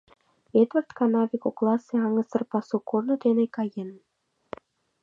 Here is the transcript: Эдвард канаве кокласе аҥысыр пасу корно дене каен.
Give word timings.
Эдвард 0.61 0.89
канаве 0.97 1.37
кокласе 1.43 1.95
аҥысыр 2.05 2.43
пасу 2.51 2.77
корно 2.89 3.15
дене 3.23 3.45
каен. 3.55 3.89